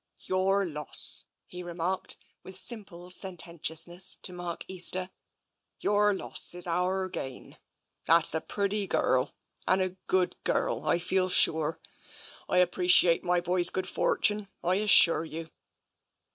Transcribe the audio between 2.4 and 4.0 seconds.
with simple sententious